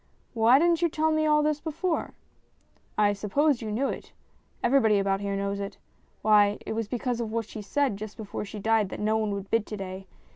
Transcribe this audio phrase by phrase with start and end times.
[0.33, 2.15] "Why didn't you tell me all this before?""
[3.07, 4.13] I supposed you knew it.
[4.63, 5.77] Everybody about here knows it.
[6.23, 9.29] Why, it was because of what she said just before she died that no one
[9.35, 10.07] would bid to day.